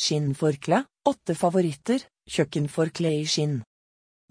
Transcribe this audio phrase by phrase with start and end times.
[0.00, 3.60] Skinnforkle, åtte favoritter, kjøkkenforkle i skinn.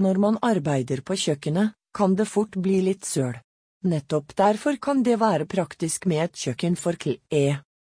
[0.02, 3.38] Når man arbeider på kjøkkenet, kan det fort bli litt søl.
[3.84, 7.18] Nettopp derfor kan det være praktisk med et kjøkkenforkle.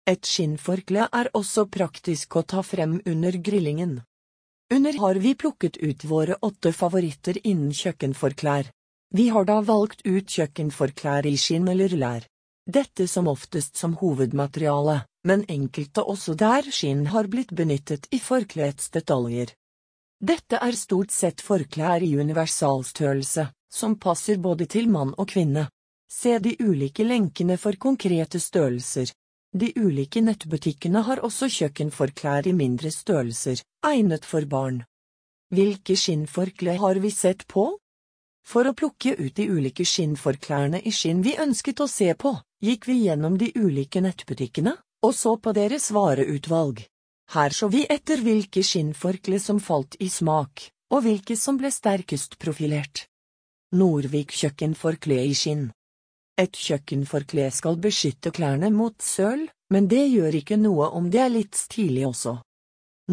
[0.06, 4.00] Et skinnforkle er også praktisk å ta frem under grillingen.
[4.74, 8.72] Under har vi plukket ut våre åtte favoritter innen kjøkkenforklær.
[9.14, 12.26] Vi har da valgt ut kjøkkenforklær i skinn eller lær.
[12.66, 18.92] Dette som oftest som hovedmateriale, men enkelte også der skinn har blitt benyttet i forkleets
[18.94, 19.52] detaljer.
[20.22, 25.68] Dette er stort sett forklær i universalstørrelse, som passer både til mann og kvinne.
[26.08, 29.12] Se de ulike lenkene for konkrete størrelser.
[29.56, 34.84] De ulike nettbutikkene har også kjøkkenforklær i mindre størrelser, egnet for barn.
[35.52, 37.68] Hvilke skinnforkle har vi sett på?
[38.46, 42.88] For å plukke ut de ulike skinnforklærne i skinn vi ønsket å se på, gikk
[42.88, 46.82] vi gjennom de ulike nettbutikkene, og så på deres vareutvalg.
[47.34, 52.38] Her så vi etter hvilke skinnforkle som falt i smak, og hvilke som ble sterkest
[52.42, 53.08] profilert.
[53.76, 55.68] Norvik kjøkkenforkle i skinn.
[56.38, 61.34] Et kjøkkenforkle skal beskytte klærne mot søl, men det gjør ikke noe om det er
[61.34, 62.38] litt stilig også.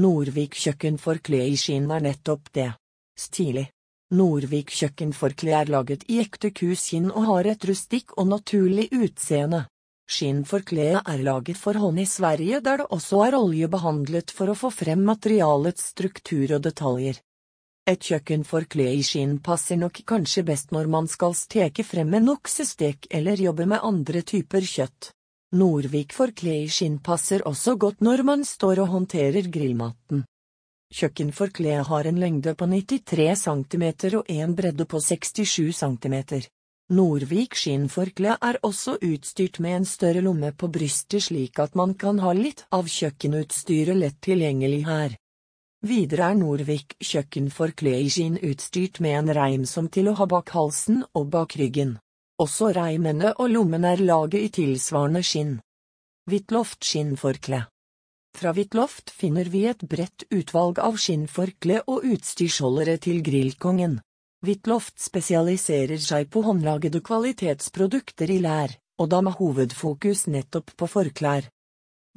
[0.03, 2.71] Norvik kjøkkenforkle i skinn er nettopp det.
[3.19, 3.69] Stilig.
[4.13, 9.65] Norvik kjøkkenforkle er laget i ekte kuskinn og har et rustikk og naturlig utseende.
[10.11, 14.71] Skinnforkleet er laget for hånd i Sverige der det også er oljebehandlet for å få
[14.75, 17.21] frem materialets struktur og detaljer.
[17.87, 23.09] Et kjøkkenforkle i skinn passer nok kanskje best når man skal steke frem en oksestek
[23.11, 25.11] eller jobbe med andre typer kjøtt.
[25.59, 30.23] Norvik forkle i skinn passer også godt når man står og håndterer grillmaten.
[30.93, 33.85] Kjøkkenforkleet har en lengde på 93 cm
[34.21, 36.17] og en bredde på 67 cm.
[36.93, 42.19] Norvik skinnforkle er også utstyrt med en større lomme på brystet slik at man kan
[42.21, 45.15] ha litt av kjøkkenutstyret lett tilgjengelig her.
[45.89, 50.53] Videre er Norvik kjøkkenforkle i skinn utstyrt med en reim som til å ha bak
[50.53, 51.97] halsen og bak ryggen.
[52.45, 55.57] Også reimene og lommen er laget i tilsvarende skinn.
[56.29, 57.65] Hvitloft skinnforkle
[58.37, 64.03] Fra Hvitloft finner vi et bredt utvalg av skinnforkle og utstyrsholdere til grillkongen.
[64.43, 71.47] Whitloft spesialiserer seg på håndlagede kvalitetsprodukter i lær, og da med hovedfokus nettopp på forklær.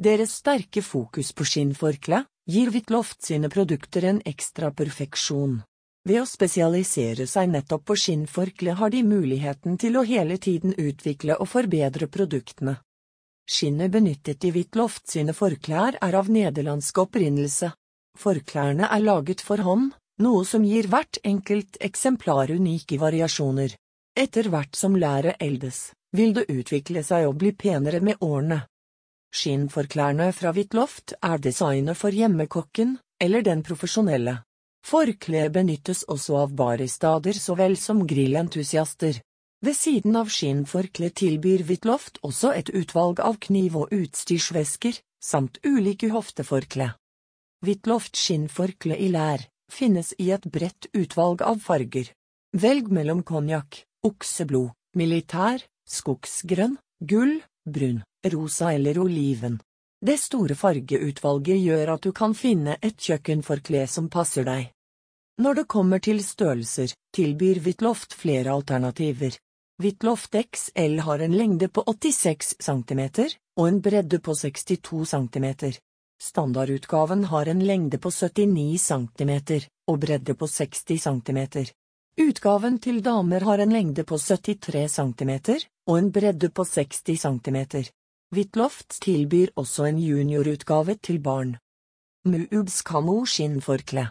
[0.02, 5.60] Deres sterke fokus på skinnforkle gir Whitloft sine produkter en ekstra perfeksjon.
[6.06, 11.38] Ved å spesialisere seg nettopp på skinnforkle har de muligheten til å hele tiden utvikle
[11.38, 12.80] og forbedre produktene.
[13.46, 17.70] Skinnet benyttet i Whitloft sine forklær er av nederlandsk opprinnelse.
[18.18, 23.76] Forklærne er laget for hånd, noe som gir hvert enkelt eksemplar unike variasjoner.
[24.16, 28.62] Etter hvert som læret eldes, vil det utvikle seg og bli penere med årene.
[29.36, 34.38] Skinnforklærne fra Whitloft er designet for hjemmekokken, eller den profesjonelle.
[34.86, 39.20] Forkle benyttes også av baristader så vel som grillentusiaster.
[39.66, 46.12] Ved siden av skinnforkle tilbyr Whitloft også et utvalg av kniv- og utstyrsvesker, samt ulike
[46.14, 46.94] hofteforkle.
[47.66, 52.12] Whitloft skinnforkle i lær finnes i et bredt utvalg av farger.
[52.56, 59.60] Velg mellom konjakk, okseblod, militær, skogsgrønn, gull, brun, rosa eller oliven.
[60.06, 64.70] Det store fargeutvalget gjør at du kan finne et kjøkkenforkle som passer deg.
[65.42, 69.36] Når det kommer til størrelser, tilbyr Whitloft flere alternativer.
[69.82, 73.02] Whitloft XL har en lengde på 86 cm
[73.58, 75.48] og en bredde på 62 cm.
[76.22, 79.32] Standardutgaven har en lengde på 79 cm
[79.88, 81.40] og bredde på 60 cm.
[82.22, 85.32] Utgaven til damer har en lengde på 73 cm
[85.88, 87.60] og en bredde på 60 cm.
[88.36, 91.58] Whitloft tilbyr også en juniorutgave til barn.
[92.26, 94.08] Muubs Kamo skinnforkle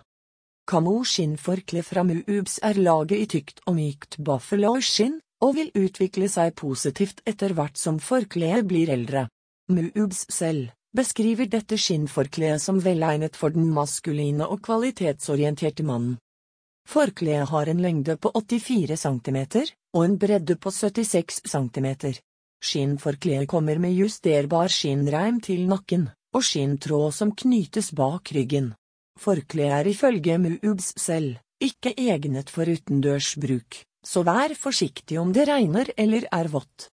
[0.69, 6.55] Kamo skinnforkle fra Muubs er laget i tykt og mykt buffalo-skinn, og vil utvikle seg
[6.57, 9.27] positivt etter hvert som forkleet blir eldre.
[9.69, 16.19] Muubs selv beskriver dette skinnforkleet som velegnet for den maskuline og kvalitetsorienterte mannen.
[16.89, 19.39] Forkleet har en lengde på 84 cm
[19.95, 21.89] og en bredde på 76 cm.
[22.65, 28.75] Skinnforkleet kommer med justerbar skinnreim til nakken, og skinntråd som knytes bak ryggen.
[29.21, 35.47] Forkleet er ifølge Muubs selv ikke egnet for utendørs bruk, så vær forsiktig om det
[35.49, 36.91] regner eller er vått.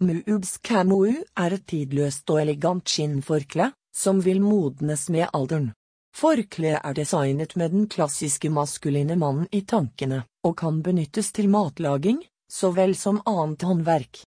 [0.00, 5.74] Muubs Camou er et tidløst og elegant skinnforkle, som vil modnes med alderen.
[6.16, 12.22] Forkleet er designet med den klassiske maskuline mannen i tankene, og kan benyttes til matlaging,
[12.50, 14.22] så vel som annet håndverk.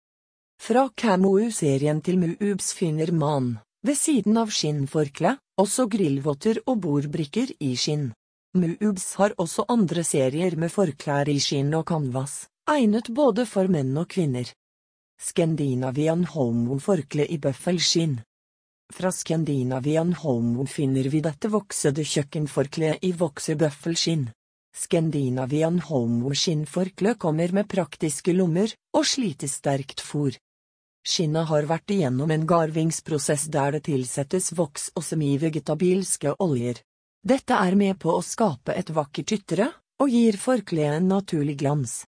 [0.61, 7.76] Fra Camou-serien til Muubs finner man, ved siden av skinnforkle, også grillvotter og bordbrikker i
[7.78, 8.11] skinn.
[8.58, 13.94] Moobs har også andre serier med forklær i skinn og canvas, egnet både for menn
[13.94, 14.50] og kvinner.
[15.20, 18.14] Scandinavian Homo-forkle i bøffelskinn.
[18.90, 24.31] Fra Skandinavian Homo finner vi dette voksede kjøkkenforkleet i voksebøffelskinn.
[24.72, 30.38] Skandinavian Homo-skinnforkle kommer med praktiske lommer og slitesterkt fôr.
[31.05, 36.81] Skinnet har vært igjennom en garvingsprosess der det tilsettes voks og semivegetabilske oljer.
[37.20, 39.69] Dette er med på å skape et vakkert ytre,
[40.00, 42.06] og gir forkleet en naturlig glans.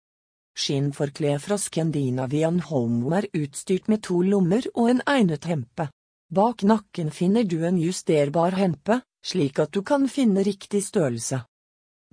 [0.56, 5.90] Skinnforkleet fra Scandinavian Holmo er utstyrt med to lommer og en egnet hempe.
[6.31, 11.42] Bak nakken finner du en justerbar hempe, slik at du kan finne riktig størrelse.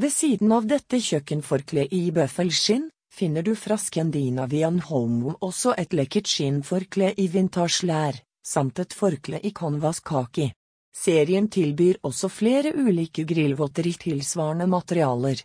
[0.03, 6.31] Ved siden av dette kjøkkenforkleet i bøffelskinn, finner du fra Scandinavian Holmo også et lekkert
[6.33, 10.51] skinnforkle i vintage lær, samt et forkle i konvas kaki.
[10.93, 15.41] Serien tilbyr også flere ulike grillvotter i tilsvarende materialer.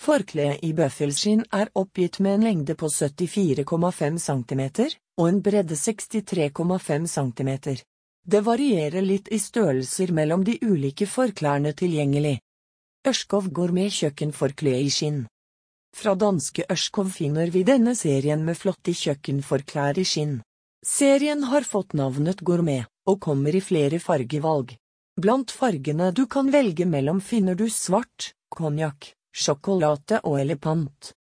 [0.00, 4.62] Forkleet i bøffelskinn er oppgitt med en lengde på 74,5 cm
[5.20, 7.50] og en bredde 63,5 cm.
[8.24, 12.38] Det varierer litt i størrelser mellom de ulike forklærne tilgjengelig.
[13.08, 15.20] Ørskov gourmet kjøkkenforkle i skinn.
[15.96, 20.38] Fra danske Ørskov finner vi denne serien med flotte kjøkkenforklær i skinn.
[20.86, 24.78] Serien har fått navnet Gourmet og kommer i flere fargevalg.
[25.20, 31.12] Blant fargene du kan velge mellom finner du svart, konjakk, sjokolade og elepant.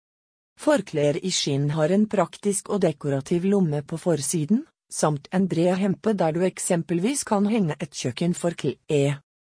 [0.60, 6.14] Forklær i skinn har en praktisk og dekorativ lomme på forsiden, samt en bred hempe
[6.14, 8.76] der du eksempelvis kan henge et kjøkkenforkle.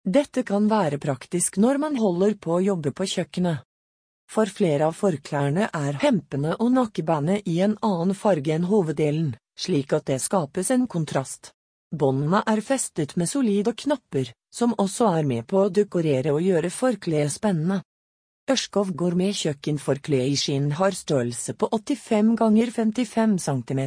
[0.04, 3.64] Dette kan være praktisk når man holder på å jobbe på kjøkkenet.
[4.32, 9.94] For flere av forklærne er hempene og nakkebandet i en annen farge enn hoveddelen, slik
[9.94, 11.52] at det skapes en kontrast.
[11.94, 16.72] Båndene er festet med solide knapper, som også er med på å dekorere og gjøre
[16.74, 17.84] forkleet spennende.
[18.52, 23.82] Ørskov gourmet kjøkkenforkle i skinn har størrelse på 85 ganger 55 cm.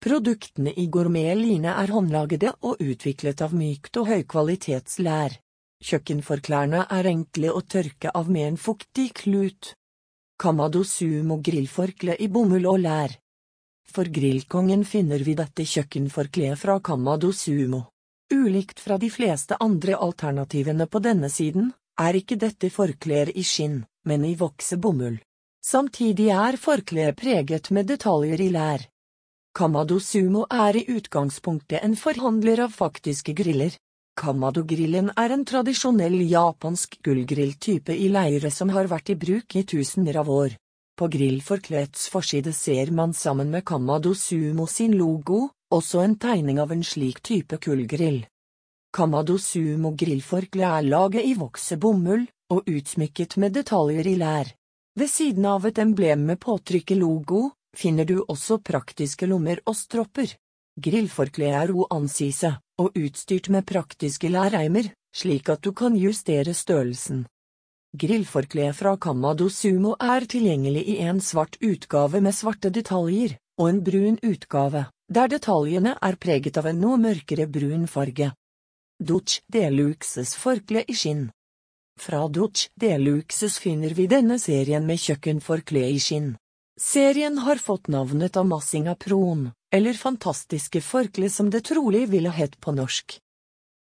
[0.00, 5.34] Produktene i gourmet-line er håndlagede og utviklet av mykt og høykvalitetslær.
[5.82, 9.72] Kjøkkenforklærne er enkle å tørke av med en fuktig klut.
[10.38, 13.18] Kamado Sumo grillforkle i bomull og lær.
[13.90, 17.88] For grillkongen finner vi dette kjøkkenforkleet fra Kamado Sumo.
[18.30, 23.82] Ulikt fra de fleste andre alternativene på denne siden, er ikke dette forklær i skinn,
[24.08, 25.18] men i voksebomull.
[25.60, 28.86] Samtidig er forkleet preget med detaljer i lær.
[29.52, 33.74] Kamado Sumo er i utgangspunktet en forhandler av faktiske griller.
[34.20, 40.20] Kamado-grillen er en tradisjonell japansk gullgrilltype i leire som har vært i bruk i tusener
[40.22, 40.56] av år.
[40.96, 46.72] På grillforkleets forside ser man sammen med Kamado Sumo sin logo, også en tegning av
[46.72, 48.24] en slik type kullgrill.
[48.90, 54.48] Kamado Sumo grillforkle er laget i voksebomull, og utsmykket med detaljer i lær.
[54.98, 60.32] Ved siden av et emblem med påtrykket logo, finner du også praktiske lommer og stropper.
[60.82, 67.28] Grillforkleet er oansise, og utstyrt med praktiske lærreimer, slik at du kan justere størrelsen.
[67.94, 73.80] Grillforkleet fra Kamado Sumo er tilgjengelig i en svart utgave med svarte detaljer, og en
[73.86, 78.32] brun utgave, der detaljene er preget av en noe mørkere brun farge.
[79.02, 81.30] Dutch Deluxes forkle i skinn
[82.00, 86.34] Fra Dutch Deluxes finner vi denne serien med kjøkkenforkle i skinn.
[86.76, 92.60] Serien har fått navnet av Massinga Pron, eller Fantastiske forkle som det trolig ville hett
[92.60, 93.16] på norsk.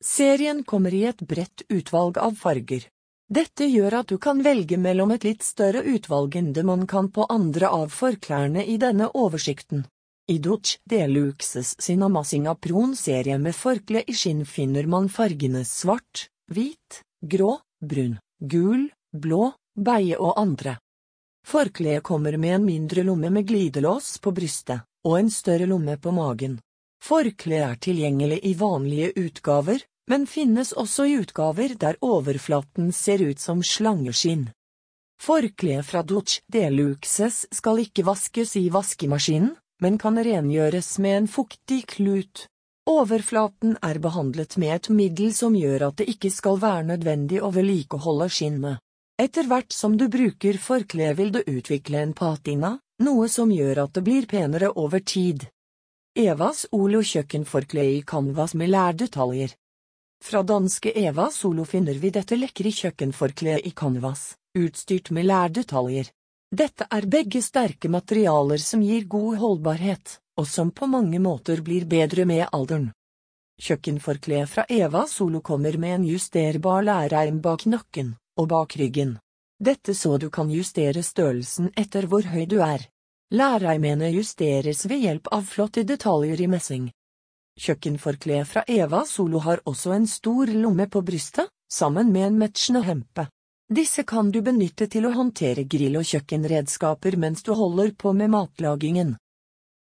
[0.04, 2.84] Serien kommer i et bredt utvalg av farger.
[3.32, 7.08] Dette gjør at du kan velge mellom et litt større utvalg enn det man kan
[7.08, 9.88] på andre av forklærne i denne oversikten.
[10.28, 16.96] I Dutch Deluxes sin Amassinga Pron-serie med forkle i skinn finner man fargene svart, hvit,
[17.22, 20.80] grå, brun, gul, blå, beie og andre.
[21.46, 26.10] Forkleet kommer med en mindre lomme med glidelås på brystet, og en større lomme på
[26.10, 26.56] magen.
[27.06, 33.38] Forkleet er tilgjengelig i vanlige utgaver, men finnes også i utgaver der overflaten ser ut
[33.38, 34.48] som slangeskinn.
[35.22, 41.84] Forkleet fra Dutch Deluxes skal ikke vaskes i vaskemaskinen, men kan rengjøres med en fuktig
[41.96, 42.46] klut.
[42.86, 47.50] Overflaten er behandlet med et middel som gjør at det ikke skal være nødvendig å
[47.54, 48.82] vedlikeholde skinnet.
[49.18, 53.94] Etter hvert som du bruker forkleet vil du utvikle en patina, noe som gjør at
[53.96, 55.48] det blir penere over tid.
[56.16, 59.56] Evas Olo kjøkkenforkle i canvas med lærdetaljer.
[60.24, 66.08] Fra danske Eva Solo finner vi dette lekre kjøkkenforkleet i canvas, utstyrt med lærdetaljer.
[66.50, 71.86] Dette er begge sterke materialer som gir god holdbarhet, og som på mange måter blir
[71.90, 72.92] bedre med alderen.
[73.58, 79.16] Kjøkkenforkleet fra Eva Solo kommer med en justerbar lærerm bak nakken og bak ryggen.
[79.58, 82.84] Dette så du kan justere størrelsen etter hvor høy du er.
[83.32, 86.90] Lærreimene justeres ved hjelp av flotte detaljer i messing.
[87.58, 92.84] Kjøkkenforkleet fra Eva Solo har også en stor lomme på brystet, sammen med en matchende
[92.84, 93.26] hempe.
[93.68, 98.30] Disse kan du benytte til å håndtere grill- og kjøkkenredskaper mens du holder på med
[98.30, 99.16] matlagingen.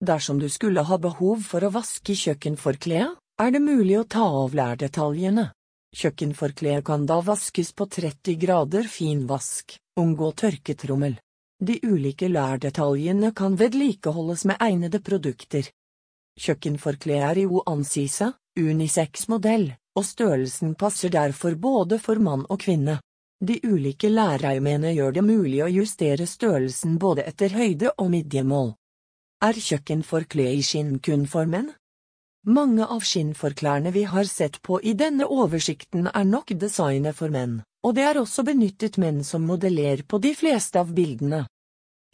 [0.00, 4.56] Dersom du skulle ha behov for å vaske kjøkkenforkleet, er det mulig å ta av
[4.56, 5.50] lærdetaljene.
[5.94, 11.20] Kjøkkenforkleet kan da vaskes på 30 grader finvask, unngå tørketrommel.
[11.60, 15.68] De ulike lærdetaljene kan vedlikeholdes med egnede produkter.
[16.40, 23.02] Kjøkkenforkleet er i oansise, unisex-modell, og størrelsen passer derfor både for mann og kvinne.
[23.40, 28.74] De ulike lærreimene gjør det mulig å justere størrelsen både etter høyde og midjemål.
[29.44, 31.72] Er kjøkkenforkleet i skinn kun for menn?
[32.46, 37.62] Mange av skinnforklærne vi har sett på i denne oversikten er nok designet for menn,
[37.84, 41.46] og det er også benyttet menn som modeller på de fleste av bildene.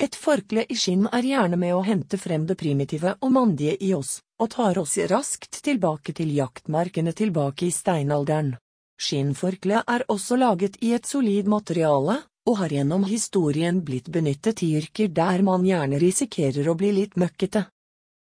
[0.00, 3.92] Et forkle i skinn er gjerne med å hente frem det primitive og mandige i
[3.94, 8.54] oss, og tar oss raskt tilbake til jaktmarkene tilbake i steinalderen.
[9.00, 14.74] Skinnforkle er også laget i et solid materiale, og har gjennom historien blitt benyttet i
[14.80, 17.64] yrker der man gjerne risikerer å bli litt møkkete.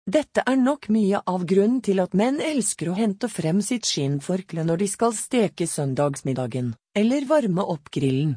[0.02, 4.64] Dette er nok mye av grunnen til at menn elsker å hente frem sitt skinnforkle
[4.67, 8.35] når de skal steke søndagsmiddagen, eller varme opp grillen.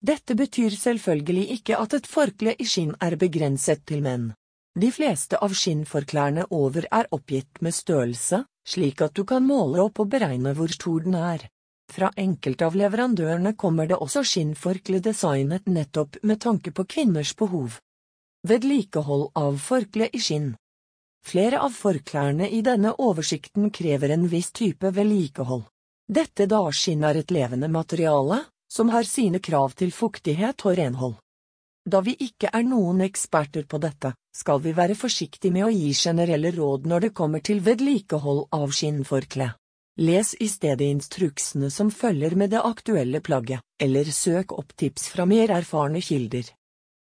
[0.00, 4.30] Dette betyr selvfølgelig ikke at et forkle i skinn er begrenset til menn.
[4.76, 10.00] De fleste av skinnforklærne over er oppgitt med størrelse, slik at du kan måle opp
[10.04, 11.46] og beregne hvor stor den er.
[11.92, 17.78] Fra enkelte av leverandørene kommer det også skinnforkle designet nettopp med tanke på kvinners behov.
[18.46, 20.54] Vedlikehold av forkle i skinn
[21.26, 25.64] Flere av forklærne i denne oversikten krever en viss type vedlikehold.
[26.06, 31.16] Dette da skinn er et levende materiale, som har sine krav til fuktighet og renhold.
[31.82, 35.90] Da vi ikke er noen eksperter på dette, skal vi være forsiktige med å gi
[35.94, 39.50] generelle råd når det kommer til vedlikehold av skinnforkle.
[39.98, 45.24] Les i stedet instruksene som følger med det aktuelle plagget, eller søk opp tips fra
[45.24, 46.50] mer erfarne kilder.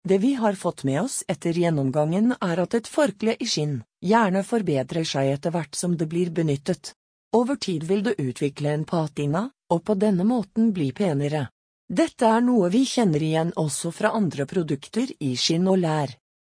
[0.07, 4.45] Det vi har fått med oss etter gjennomgangen er at et forkle i skinn gjerne
[4.48, 6.93] forbedrer seg etter hvert som det blir benyttet.
[7.36, 11.50] Over tid vil det utvikle en patina, og på denne måten bli penere.
[11.89, 16.15] Dette er noe vi kjenner igjen også fra andre produkter i skinn og lær.